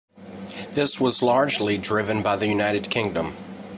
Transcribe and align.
This 0.71 0.99
was 0.99 1.21
largely 1.21 1.77
driven 1.77 2.23
by 2.23 2.35
the 2.35 2.47
United 2.47 2.89
Kingdom. 2.89 3.35